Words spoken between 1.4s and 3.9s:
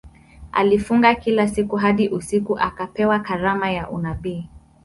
siku hadi usiku akapewa karama ya